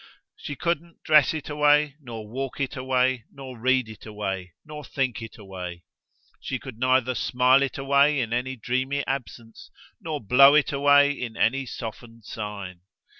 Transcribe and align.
She 0.35 0.55
couldn't 0.55 1.03
dress 1.03 1.31
it 1.31 1.47
away, 1.47 1.95
nor 2.01 2.27
walk 2.27 2.59
it 2.59 2.75
away, 2.75 3.25
nor 3.31 3.55
read 3.55 3.87
it 3.87 4.03
away, 4.03 4.53
nor 4.65 4.83
think 4.83 5.21
it 5.21 5.37
away; 5.37 5.83
she 6.39 6.57
could 6.57 6.79
neither 6.79 7.13
smile 7.13 7.61
it 7.61 7.77
away 7.77 8.19
in 8.19 8.33
any 8.33 8.55
dreamy 8.55 9.05
absence 9.05 9.69
nor 9.99 10.19
blow 10.19 10.55
it 10.55 10.71
away 10.71 11.11
in 11.11 11.37
any 11.37 11.67
softened 11.67 12.25
sigh. 12.25 12.77